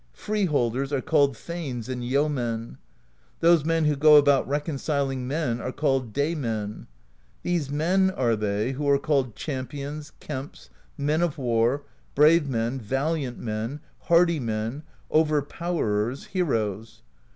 [0.13, 2.79] Freeholders are called Thanes and Yeomen;
[3.39, 6.87] those men who go about reconciling men are called Day Men.
[7.43, 11.83] These men are they who are called Champions, Kemps, Men of War,
[12.15, 17.03] Brave Men, Valiant Men, Hardy Men, Overpowerers, Heroes.